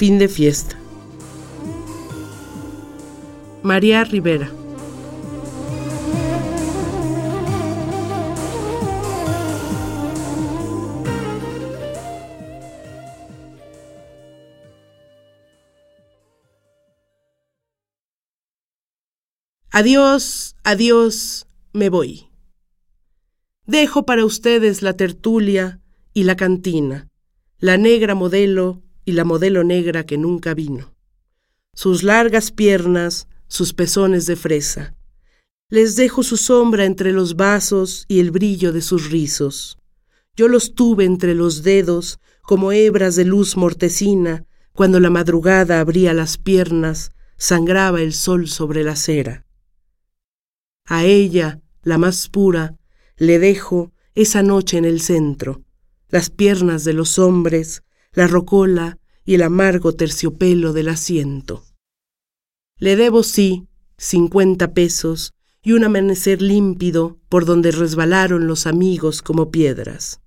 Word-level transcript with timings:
Fin 0.00 0.18
de 0.18 0.28
fiesta. 0.28 0.78
María 3.62 4.02
Rivera. 4.02 4.50
Adiós, 19.70 20.56
adiós, 20.64 21.46
me 21.74 21.90
voy. 21.90 22.30
Dejo 23.66 24.06
para 24.06 24.24
ustedes 24.24 24.80
la 24.80 24.96
tertulia 24.96 25.82
y 26.14 26.24
la 26.24 26.36
cantina, 26.36 27.06
la 27.58 27.76
negra 27.76 28.14
modelo 28.14 28.82
y 29.10 29.12
la 29.12 29.24
modelo 29.24 29.64
negra 29.64 30.06
que 30.06 30.16
nunca 30.16 30.54
vino. 30.54 30.94
Sus 31.74 32.04
largas 32.04 32.52
piernas, 32.52 33.26
sus 33.48 33.74
pezones 33.74 34.26
de 34.26 34.36
fresa. 34.36 34.94
Les 35.68 35.96
dejo 35.96 36.22
su 36.22 36.36
sombra 36.36 36.84
entre 36.84 37.10
los 37.10 37.34
vasos 37.34 38.04
y 38.06 38.20
el 38.20 38.30
brillo 38.30 38.72
de 38.72 38.82
sus 38.82 39.10
rizos. 39.10 39.78
Yo 40.36 40.46
los 40.46 40.76
tuve 40.76 41.04
entre 41.04 41.34
los 41.34 41.64
dedos 41.64 42.20
como 42.42 42.70
hebras 42.70 43.16
de 43.16 43.24
luz 43.24 43.56
mortecina, 43.56 44.46
cuando 44.72 45.00
la 45.00 45.10
madrugada 45.10 45.80
abría 45.80 46.14
las 46.14 46.38
piernas, 46.38 47.10
sangraba 47.36 48.00
el 48.00 48.12
sol 48.12 48.46
sobre 48.46 48.84
la 48.84 48.92
acera. 48.92 49.44
A 50.86 51.04
ella, 51.04 51.60
la 51.82 51.98
más 51.98 52.28
pura, 52.28 52.76
le 53.16 53.40
dejo 53.40 53.92
esa 54.14 54.44
noche 54.44 54.78
en 54.78 54.84
el 54.84 55.00
centro, 55.00 55.64
las 56.08 56.30
piernas 56.30 56.84
de 56.84 56.92
los 56.92 57.18
hombres, 57.18 57.82
la 58.12 58.26
rocola 58.26 58.98
y 59.30 59.34
el 59.34 59.42
amargo 59.42 59.94
terciopelo 59.94 60.72
del 60.72 60.88
asiento. 60.88 61.62
Le 62.78 62.96
debo, 62.96 63.22
sí, 63.22 63.68
cincuenta 63.96 64.74
pesos 64.74 65.34
y 65.62 65.70
un 65.70 65.84
amanecer 65.84 66.42
límpido 66.42 67.20
por 67.28 67.44
donde 67.44 67.70
resbalaron 67.70 68.48
los 68.48 68.66
amigos 68.66 69.22
como 69.22 69.52
piedras. 69.52 70.20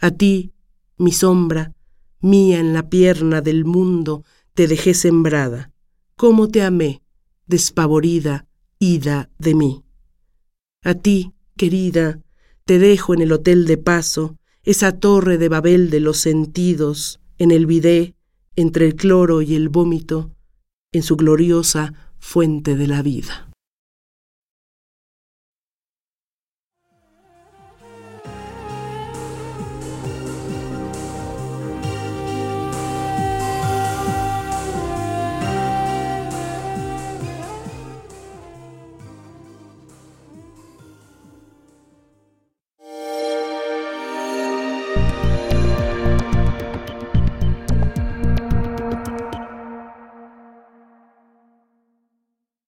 A 0.00 0.10
ti, 0.10 0.54
mi 0.96 1.12
sombra, 1.12 1.74
mía 2.18 2.60
en 2.60 2.72
la 2.72 2.88
pierna 2.88 3.42
del 3.42 3.66
mundo, 3.66 4.24
te 4.54 4.68
dejé 4.68 4.94
sembrada. 4.94 5.70
Cómo 6.16 6.48
te 6.48 6.62
amé, 6.62 7.02
despavorida, 7.44 8.46
ida 8.78 9.28
de 9.38 9.54
mí. 9.54 9.84
A 10.82 10.94
ti, 10.94 11.34
querida, 11.58 12.22
te 12.64 12.78
dejo 12.78 13.12
en 13.12 13.20
el 13.20 13.32
hotel 13.32 13.66
de 13.66 13.76
paso, 13.76 14.38
esa 14.62 14.98
torre 14.98 15.36
de 15.36 15.50
Babel 15.50 15.90
de 15.90 16.00
los 16.00 16.16
sentidos, 16.16 17.20
en 17.38 17.50
el 17.50 17.66
bidé, 17.66 18.14
entre 18.56 18.86
el 18.86 18.96
cloro 18.96 19.42
y 19.42 19.54
el 19.54 19.68
vómito, 19.68 20.30
en 20.92 21.02
su 21.02 21.16
gloriosa 21.16 21.92
fuente 22.18 22.76
de 22.76 22.86
la 22.86 23.02
vida. 23.02 23.46